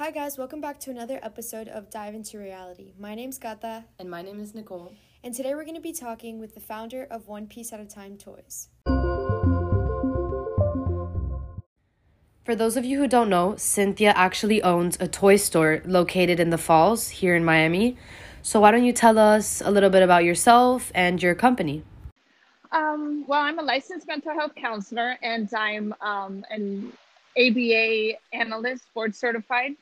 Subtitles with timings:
[0.00, 2.94] Hi, guys, welcome back to another episode of Dive into Reality.
[2.98, 4.94] My name's Gata, And my name is Nicole.
[5.22, 7.84] and today we're going to be talking with the founder of One Piece at a
[7.84, 8.70] Time Toys.
[12.46, 16.48] For those of you who don't know, Cynthia actually owns a toy store located in
[16.48, 17.98] the Falls here in Miami.
[18.40, 21.82] So why don't you tell us a little bit about yourself and your company?
[22.72, 26.90] Um, well, I'm a licensed mental health counselor and I'm um, an
[27.36, 29.72] ABA analyst, board certified.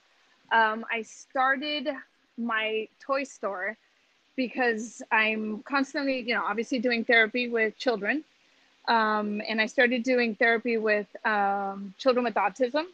[0.53, 1.89] Um, I started
[2.37, 3.77] my toy store
[4.37, 8.25] because I'm constantly, you know, obviously doing therapy with children.
[8.87, 12.85] Um, and I started doing therapy with um, children with autism.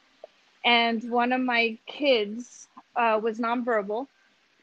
[0.64, 4.06] And one of my kids uh, was nonverbal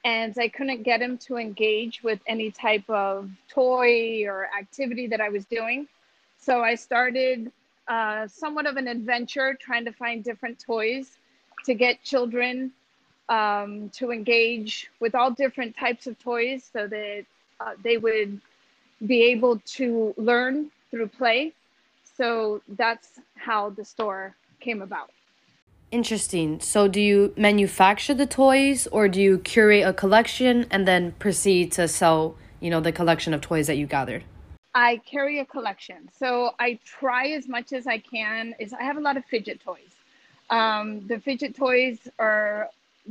[0.03, 5.21] and I couldn't get him to engage with any type of toy or activity that
[5.21, 5.87] I was doing.
[6.39, 7.51] So I started
[7.87, 11.11] uh, somewhat of an adventure trying to find different toys
[11.65, 12.71] to get children
[13.31, 17.25] um, to engage with all different types of toys so that
[17.61, 18.39] uh, they would
[19.07, 21.53] be able to learn through play.
[22.17, 25.11] So that's how the store came about.
[25.91, 26.59] Interesting.
[26.59, 31.71] So do you manufacture the toys or do you curate a collection and then proceed
[31.73, 34.23] to sell, you know, the collection of toys that you gathered?
[34.75, 36.09] I carry a collection.
[36.17, 39.61] So I try as much as I can is I have a lot of fidget
[39.63, 39.95] toys.
[40.49, 42.69] Um, the fidget toys are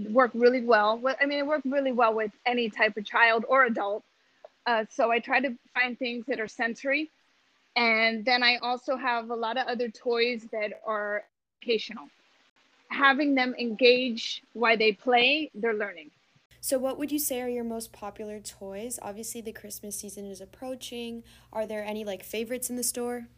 [0.09, 0.99] work really well.
[0.99, 4.05] With, I mean, it work really well with any type of child or adult.
[4.67, 7.11] Uh, so I try to find things that are sensory.
[7.77, 11.25] And then I also have a lot of other toys that are
[11.63, 12.09] educational.
[12.89, 16.11] Having them engage while they play, they're learning.
[16.61, 18.99] So, what would you say are your most popular toys?
[19.01, 21.23] Obviously, the Christmas season is approaching.
[21.53, 23.29] Are there any like favorites in the store?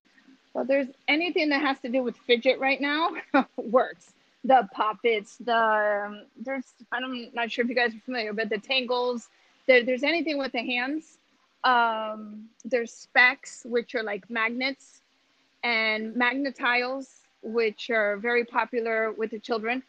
[0.54, 3.10] Well, there's anything that has to do with fidget right now
[3.56, 4.12] works.
[4.44, 8.58] The poppets, the um, there's I'm not sure if you guys are familiar, but the
[8.58, 9.28] tangles.
[9.66, 11.18] There, there's anything with the hands.
[11.64, 15.00] Um, there's Speks, which are like magnets,
[15.62, 17.06] and magnetiles,
[17.42, 19.82] which are very popular with the children.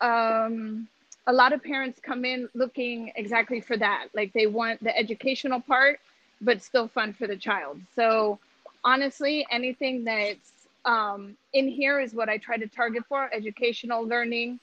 [0.00, 0.88] Um,
[1.26, 4.08] a lot of parents come in looking exactly for that.
[4.14, 6.00] Like they want the educational part,
[6.40, 7.80] but still fun for the child.
[7.94, 8.38] So
[8.84, 14.60] honestly, anything that's um, in here is what I try to target for educational learning.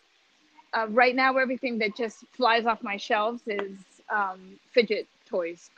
[0.73, 3.77] Uh, right now, everything that just flies off my shelves is
[4.09, 5.69] um, fidget toys.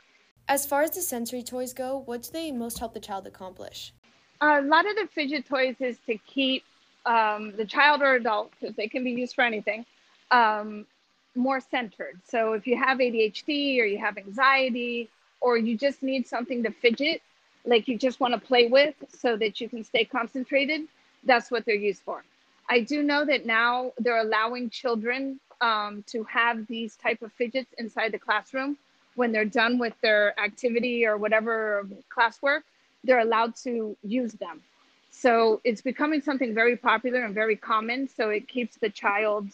[0.48, 3.92] As far as the sensory toys go, what do they most help the child accomplish?
[4.40, 6.64] a lot of the fidget toys is to keep
[7.06, 9.84] um, the child or adult, because they can be used for anything,
[10.30, 10.86] um,
[11.34, 12.18] more centered.
[12.24, 15.08] So if you have ADHD or you have anxiety
[15.40, 17.22] or you just need something to fidget,
[17.64, 20.82] like you just want to play with so that you can stay concentrated,
[21.24, 22.24] that's what they're used for.
[22.68, 27.72] I do know that now they're allowing children um, to have these type of fidgets
[27.78, 28.78] inside the classroom
[29.16, 32.62] when they're done with their activity or whatever classwork
[33.04, 34.62] they're allowed to use them.
[35.10, 38.08] So it's becoming something very popular and very common.
[38.08, 39.48] So it keeps the child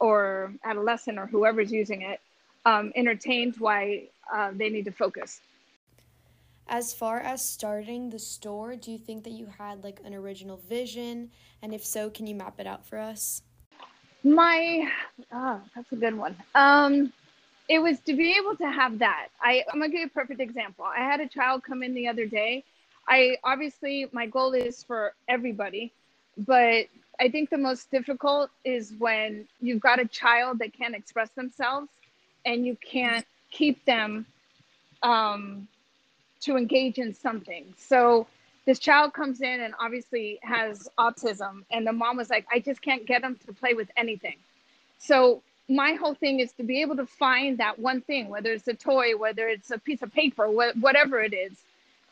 [0.00, 2.20] or adolescent or whoever's using it
[2.64, 3.98] um, entertained while
[4.32, 5.40] uh, they need to focus.
[6.68, 10.58] As far as starting the store, do you think that you had like an original
[10.68, 11.30] vision?
[11.62, 13.42] And if so, can you map it out for us?
[14.22, 14.90] My,
[15.32, 16.36] oh, that's a good one.
[16.54, 17.12] Um,
[17.68, 19.28] it was to be able to have that.
[19.40, 20.84] I, I'm gonna give you a perfect example.
[20.84, 22.64] I had a child come in the other day.
[23.06, 25.92] I obviously my goal is for everybody,
[26.36, 26.86] but
[27.20, 31.88] I think the most difficult is when you've got a child that can't express themselves
[32.44, 34.26] and you can't keep them
[35.02, 35.68] um,
[36.42, 37.74] to engage in something.
[37.76, 38.26] So
[38.66, 42.82] this child comes in and obviously has autism, and the mom was like, I just
[42.82, 44.36] can't get him to play with anything.
[44.98, 48.68] So my whole thing is to be able to find that one thing, whether it's
[48.68, 51.52] a toy, whether it's a piece of paper, wh- whatever it is,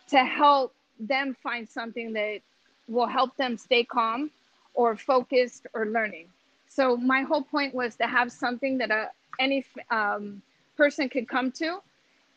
[0.08, 2.40] to help them find something that
[2.88, 4.30] will help them stay calm
[4.74, 6.26] or focused or learning.
[6.68, 10.42] So my whole point was to have something that a, any um,
[10.76, 11.80] person could come to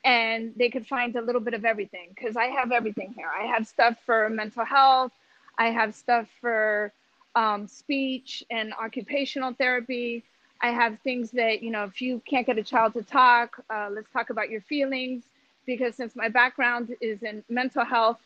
[0.04, 3.30] and they could find a little bit of everything because I have everything here.
[3.30, 5.12] I have stuff for mental health.
[5.58, 6.94] I have stuff for
[7.36, 10.24] um, speech and occupational therapy.
[10.62, 13.90] I have things that, you know, if you can't get a child to talk, uh,
[13.92, 15.24] let's talk about your feelings.
[15.66, 18.20] Because since my background is in mental health,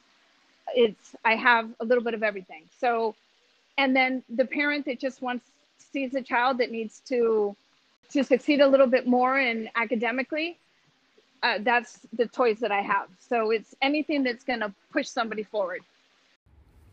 [0.76, 2.64] it's, I have a little bit of everything.
[2.80, 3.16] So,
[3.78, 5.46] and then the parent that just wants,
[5.78, 7.56] sees a child that needs to,
[8.12, 10.58] to succeed a little bit more in academically,
[11.44, 13.10] uh, that's the toys that I have.
[13.20, 15.82] So it's anything that's going to push somebody forward.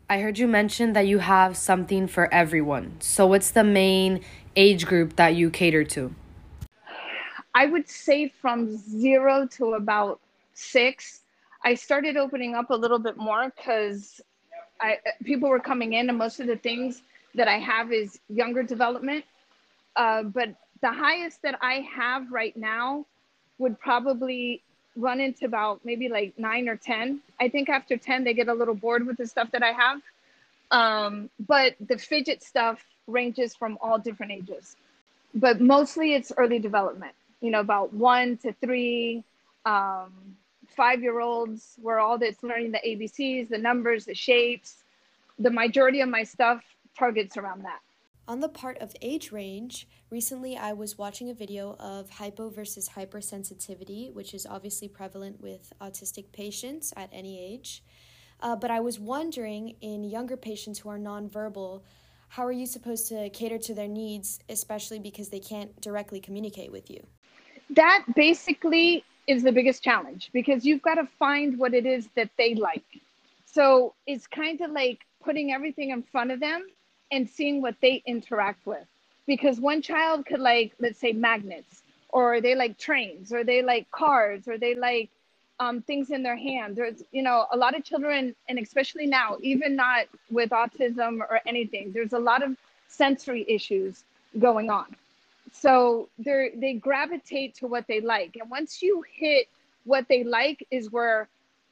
[0.09, 2.97] I heard you mention that you have something for everyone.
[2.99, 4.19] So, what's the main
[4.57, 6.13] age group that you cater to?
[7.55, 10.19] I would say from zero to about
[10.53, 11.21] six.
[11.63, 14.19] I started opening up a little bit more because
[14.81, 17.03] I people were coming in, and most of the things
[17.35, 19.23] that I have is younger development.
[19.95, 20.49] Uh, but
[20.81, 23.05] the highest that I have right now
[23.61, 24.61] would probably
[24.95, 27.21] run into about maybe like nine or 10.
[27.39, 30.01] I think after 10, they get a little bored with the stuff that I have.
[30.71, 34.75] Um, but the fidget stuff ranges from all different ages.
[35.33, 39.23] But mostly it's early development, you know, about one to three,
[39.65, 40.11] um,
[40.75, 44.77] five year olds, where all this learning the ABCs, the numbers, the shapes.
[45.39, 46.61] The majority of my stuff
[46.97, 47.79] targets around that.
[48.27, 52.89] On the part of age range, recently I was watching a video of hypo versus
[52.89, 57.83] hypersensitivity, which is obviously prevalent with autistic patients at any age.
[58.39, 61.81] Uh, but I was wondering in younger patients who are nonverbal,
[62.29, 66.71] how are you supposed to cater to their needs, especially because they can't directly communicate
[66.71, 67.05] with you?
[67.71, 72.29] That basically is the biggest challenge because you've got to find what it is that
[72.37, 72.85] they like.
[73.45, 76.67] So it's kind of like putting everything in front of them
[77.11, 78.85] and seeing what they interact with.
[79.27, 83.89] Because one child could like, let's say, magnets, or they like trains, or they like
[83.91, 85.09] cars, or they like
[85.59, 86.75] um, things in their hand.
[86.75, 91.39] There's, you know, a lot of children, and especially now, even not with autism or
[91.45, 94.03] anything, there's a lot of sensory issues
[94.39, 94.87] going on.
[95.53, 99.47] So they they gravitate to what they like, and once you hit
[99.85, 101.27] what they like, is where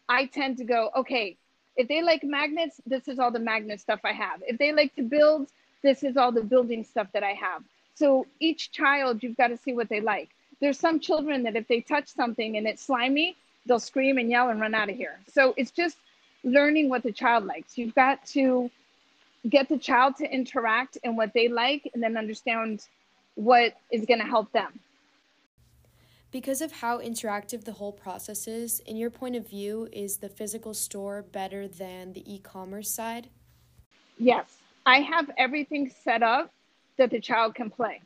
[0.07, 0.91] I tend to go.
[0.97, 1.37] Okay,
[1.79, 4.43] if they like magnets, this is all the magnet stuff I have.
[4.45, 5.47] If they like to build,
[5.81, 7.63] this is all the building stuff that I have.
[7.95, 10.27] So each child, you've got to see what they like.
[10.59, 14.49] There's some children that if they touch something and it's slimy, they'll scream and yell
[14.49, 15.19] and run out of here.
[15.33, 15.95] So it's just
[16.43, 17.77] learning what the child likes.
[17.77, 18.69] You've got to
[19.47, 22.85] get the child to interact and what they like and then understand
[23.35, 24.77] what is going to help them.
[26.31, 30.29] Because of how interactive the whole process is, in your point of view, is the
[30.29, 33.29] physical store better than the e commerce side?
[34.19, 34.45] Yes.
[34.85, 36.51] I have everything set up
[36.97, 38.01] that the child can play.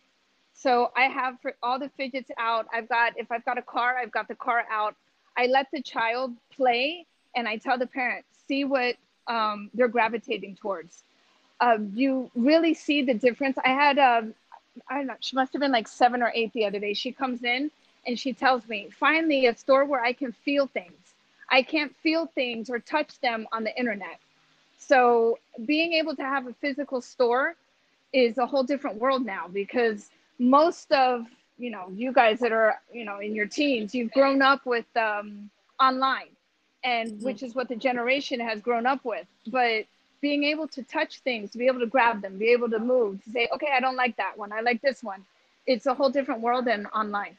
[0.54, 2.68] So I have all the fidgets out.
[2.74, 4.96] I've got, if I've got a car, I've got the car out.
[5.36, 7.06] I let the child play
[7.36, 8.96] and I tell the parent, see what
[9.28, 11.04] um, they're gravitating towards.
[11.60, 13.58] Uh, you really see the difference.
[13.66, 14.34] I had, a, um,
[14.88, 16.94] I don't know, she must have been like seven or eight the other day.
[16.94, 17.72] She comes in
[18.06, 21.14] and she tells me, finally, a store where I can feel things.
[21.50, 24.20] I can't feel things or touch them on the internet.
[24.78, 27.56] So being able to have a physical store
[28.12, 30.10] is a whole different world now because
[30.40, 31.26] most of
[31.58, 34.86] you know you guys that are you know in your teens you've grown up with
[34.98, 36.30] um, online
[36.84, 37.26] and mm-hmm.
[37.26, 39.86] which is what the generation has grown up with but
[40.22, 43.24] being able to touch things to be able to grab them be able to move
[43.24, 45.24] to say okay i don't like that one i like this one
[45.68, 47.38] it's a whole different world than online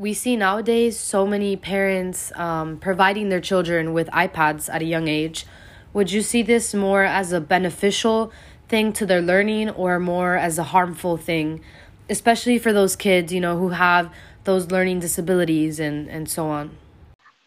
[0.00, 5.08] we see nowadays so many parents um, providing their children with iPads at a young
[5.08, 5.44] age.
[5.92, 8.32] Would you see this more as a beneficial
[8.66, 11.62] thing to their learning or more as a harmful thing,
[12.08, 14.10] especially for those kids, you know, who have
[14.44, 16.70] those learning disabilities and, and so on?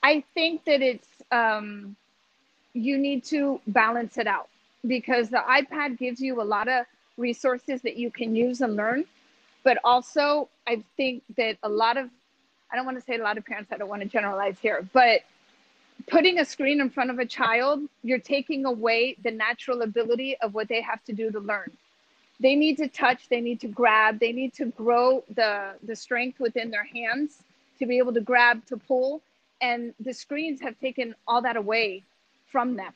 [0.04, 1.96] I think that it's, um,
[2.74, 4.50] you need to balance it out
[4.86, 6.86] because the iPad gives you a lot of
[7.18, 9.06] resources that you can use and learn.
[9.64, 12.12] But also, I think that a lot of
[12.74, 14.88] I don't want to say a lot of parents, I don't want to generalize here,
[14.94, 15.22] but
[16.08, 20.56] putting a screen in front of a child, you're taking away the natural ability of
[20.56, 21.72] what they have to do to learn.
[22.40, 26.40] They need to touch, they need to grab, they need to grow the, the strength
[26.40, 27.38] within their hands
[27.78, 29.22] to be able to grab, to pull.
[29.62, 32.04] And the screens have taken all that away
[32.52, 32.92] from them.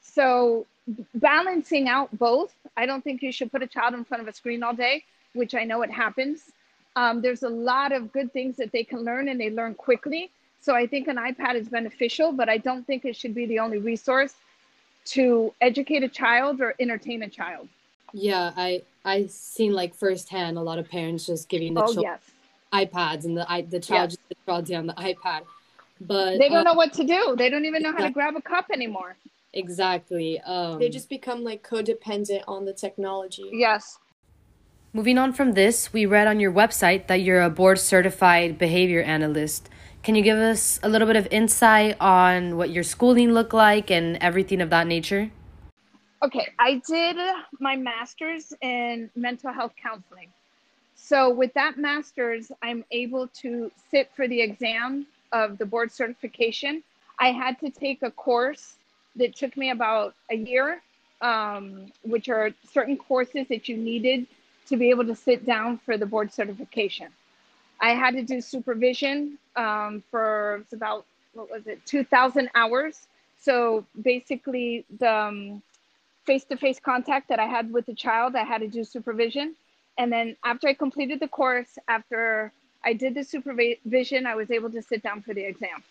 [0.00, 0.66] So,
[1.14, 4.32] balancing out both, I don't think you should put a child in front of a
[4.32, 6.50] screen all day, which I know it happens.
[6.96, 10.30] Um, there's a lot of good things that they can learn and they learn quickly.
[10.60, 13.58] So I think an iPad is beneficial, but I don't think it should be the
[13.58, 14.34] only resource
[15.06, 17.68] to educate a child or entertain a child.
[18.12, 22.18] Yeah, I I seen like firsthand a lot of parents just giving the oh, children
[22.72, 22.88] yes.
[22.88, 24.18] iPads and the I, the child yes.
[24.28, 25.42] just draws on the iPad,
[26.00, 27.34] but they don't uh, know what to do.
[27.36, 29.16] They don't even know how to grab a cup anymore.
[29.52, 30.40] Exactly.
[30.40, 33.50] Um, they just become like codependent on the technology.
[33.52, 33.98] Yes.
[34.96, 39.02] Moving on from this, we read on your website that you're a board certified behavior
[39.02, 39.68] analyst.
[40.04, 43.90] Can you give us a little bit of insight on what your schooling looked like
[43.90, 45.32] and everything of that nature?
[46.22, 47.16] Okay, I did
[47.58, 50.28] my master's in mental health counseling.
[50.94, 56.84] So, with that master's, I'm able to sit for the exam of the board certification.
[57.18, 58.76] I had to take a course
[59.16, 60.82] that took me about a year,
[61.20, 64.28] um, which are certain courses that you needed
[64.68, 67.08] to be able to sit down for the board certification.
[67.80, 71.04] I had to do supervision um, for it's about
[71.34, 73.06] what was it, 2,000 hours.
[73.40, 75.60] So basically, the
[76.24, 79.54] face to face contact that I had with the child, I had to do supervision.
[79.98, 82.52] And then after I completed the course, after
[82.84, 85.82] I did the supervision, I was able to sit down for the exam.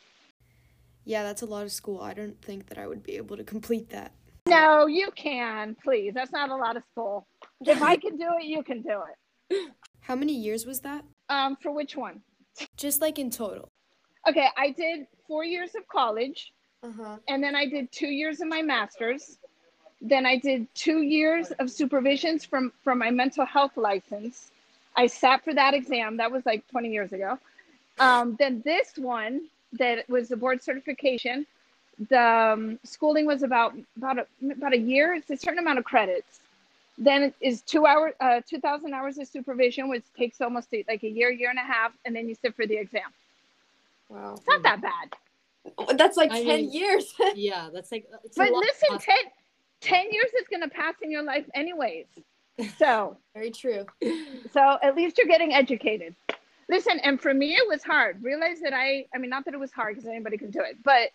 [1.06, 2.02] Yeah, that's a lot of school.
[2.02, 4.14] I don't think that I would be able to complete that.
[4.48, 6.14] No, you can, please.
[6.14, 7.26] That's not a lot of school.
[7.68, 9.02] If I can do it, you can do
[9.52, 9.70] it.
[10.02, 11.04] How many years was that?
[11.30, 12.22] Um, for which one?
[12.78, 13.70] Just like in total.
[14.28, 16.52] Okay, I did four years of college,
[16.84, 17.18] Uh-huh.
[17.28, 19.38] and then I did two years of my master's.
[20.02, 24.52] Then I did two years of supervisions from from my mental health license.
[24.96, 26.18] I sat for that exam.
[26.18, 27.40] That was like 20 years ago.
[28.00, 31.46] Um, then this one that was the board certification.
[32.10, 35.14] The um, schooling was about about a, about a year.
[35.14, 36.40] It's a certain amount of credits.
[36.98, 41.04] Then it is two hour, uh, 2,000 hours of supervision, which takes almost a, like
[41.04, 43.10] a year, year and a half, and then you sit for the exam.
[44.10, 44.36] Wow.
[44.38, 45.98] It's not that bad.
[45.98, 47.14] That's like I 10 mean- years.
[47.36, 48.06] Yeah, that's like.
[48.24, 49.16] It's But lot listen, of- 10,
[49.82, 52.06] 10 years is going to pass in your life anyways.
[52.78, 53.88] So, Very true.
[54.52, 56.14] so at least you're getting educated.
[56.70, 58.22] Listen, and for me, it was hard.
[58.24, 60.78] Realize that I, I mean, not that it was hard because anybody can do it,
[60.84, 61.10] but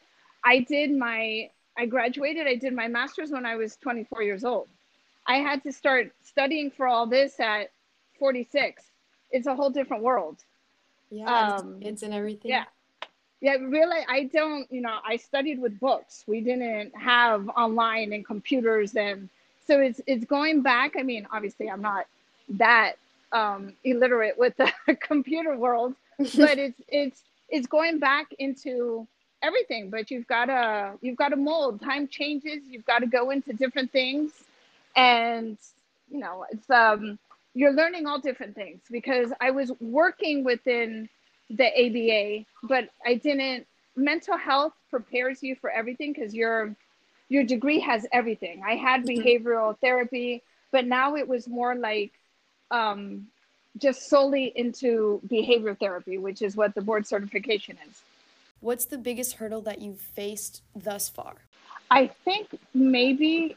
[0.44, 4.66] I did my, I graduated, I did my master's when I was 24 years old.
[5.28, 7.70] I had to start studying for all this at
[8.18, 8.82] 46.
[9.30, 10.36] It's a whole different world.
[11.10, 11.26] Yeah.
[11.26, 12.50] Um, it's, it's and everything.
[12.50, 12.64] yeah.
[13.40, 16.24] Yeah, really, I don't, you know, I studied with books.
[16.26, 19.28] We didn't have online and computers and
[19.64, 20.94] so it's it's going back.
[20.98, 22.06] I mean, obviously I'm not
[22.48, 22.94] that
[23.30, 29.06] um illiterate with the computer world, but it's it's it's going back into
[29.42, 31.80] everything, but you've got to you've got to mold.
[31.80, 34.32] Time changes, you've got to go into different things
[34.98, 35.58] and
[36.10, 37.18] you know, it's um
[37.54, 41.08] you're learning all different things because I was working within
[41.50, 43.66] the ABA, but I didn't.
[43.96, 46.74] Mental health prepares you for everything because your
[47.28, 48.62] your degree has everything.
[48.66, 49.06] I had Mhm.
[49.06, 52.12] behavioral therapy, but now it was more like
[52.70, 53.28] um,
[53.78, 58.02] just solely into behavior therapy, which is what the board certification is.
[58.60, 61.36] What's the biggest hurdle that you've faced thus far?
[61.90, 63.56] I think maybe,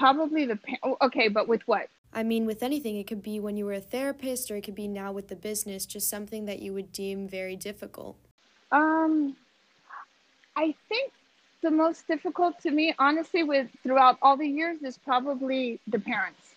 [0.00, 1.88] probably the pa- oh, okay, but with what?
[2.12, 4.74] I mean, with anything, it could be when you were a therapist or it could
[4.74, 8.16] be now with the business, just something that you would deem very difficult.
[8.72, 9.36] Um,
[10.56, 11.12] I think
[11.62, 16.54] the most difficult to me, honestly, with throughout all the years, is probably the parents.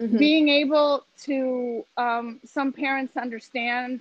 [0.00, 0.18] Mhm.
[0.18, 4.00] Being able to, um, some parents understand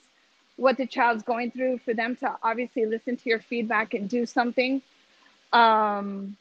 [0.55, 4.25] what the child's going through, for them to obviously listen to your feedback and do
[4.25, 4.81] something.
[5.51, 6.37] Um,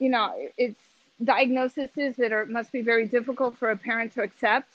[0.00, 0.89] you know, it's
[1.24, 4.68] diagnoses that are must be very difficult for a parent to accept,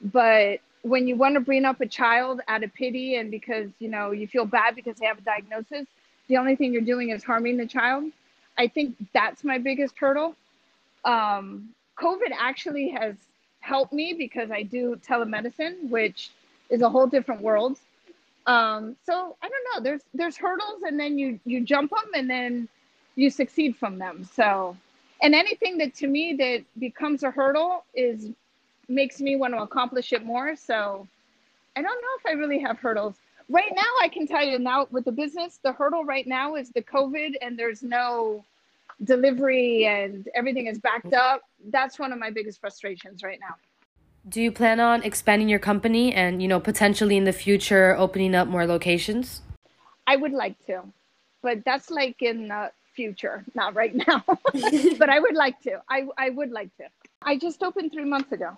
[0.00, 3.88] but when you want to bring up a child out of pity and because you
[3.88, 5.86] know you feel bad because they have a diagnosis
[6.28, 8.10] the only thing you're doing is harming the child.
[8.58, 10.34] I think that's my biggest hurdle.
[11.04, 13.14] Um, covid actually has
[13.60, 16.30] helped me because i do telemedicine which
[16.68, 17.78] is a whole different world.
[18.46, 19.82] Um, so i don't know.
[19.82, 22.68] There's there's hurdles and then you you jump them and then
[23.14, 24.24] you succeed from them.
[24.24, 24.76] So
[25.22, 28.30] and anything that to me that becomes a hurdle is
[28.88, 30.56] makes me want to accomplish it more.
[30.56, 31.06] So
[31.76, 33.16] I don't know if I really have hurdles.
[33.48, 36.70] Right now, I can tell you now with the business, the hurdle right now is
[36.70, 38.44] the COVID and there's no
[39.04, 41.42] delivery and everything is backed up.
[41.70, 43.54] That's one of my biggest frustrations right now.
[44.28, 48.34] Do you plan on expanding your company and, you know, potentially in the future opening
[48.34, 49.42] up more locations?
[50.08, 50.82] I would like to,
[51.42, 54.24] but that's like in the future, not right now.
[54.98, 55.80] but I would like to.
[55.88, 56.84] I, I would like to.
[57.22, 58.56] I just opened three months ago.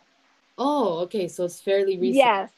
[0.57, 1.29] Oh, okay.
[1.29, 2.17] So it's fairly recent.
[2.17, 2.51] Yes.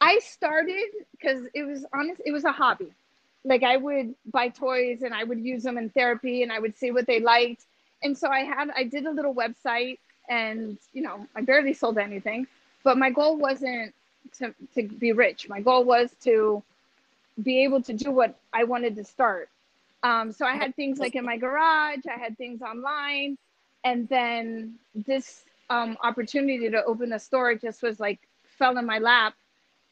[0.00, 2.92] I started because it was honest, it was a hobby.
[3.44, 6.76] Like I would buy toys and I would use them in therapy and I would
[6.76, 7.62] see what they liked.
[8.02, 9.98] And so I had I did a little website
[10.28, 12.46] and you know, I barely sold anything,
[12.82, 13.94] but my goal wasn't
[14.38, 15.48] to to be rich.
[15.48, 16.62] My goal was to
[17.42, 19.48] be able to do what I wanted to start.
[20.02, 23.38] Um, so I had things like in my garage, I had things online,
[23.84, 28.20] and then this um, opportunity to open a store just was like
[28.58, 29.34] fell in my lap,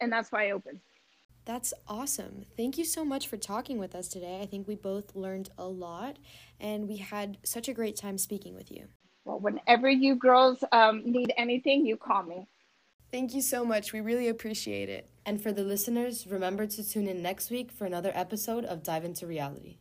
[0.00, 0.80] and that's why I opened.
[1.44, 2.44] That's awesome.
[2.56, 4.40] Thank you so much for talking with us today.
[4.42, 6.18] I think we both learned a lot
[6.60, 8.86] and we had such a great time speaking with you.
[9.24, 12.46] Well, whenever you girls um, need anything, you call me.
[13.10, 13.92] Thank you so much.
[13.92, 15.10] We really appreciate it.
[15.26, 19.04] And for the listeners, remember to tune in next week for another episode of Dive
[19.04, 19.78] into Reality.